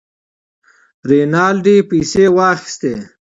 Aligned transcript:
رینالډي 1.09 1.77
پیسې 1.89 2.25
واخیستې. 2.35 2.93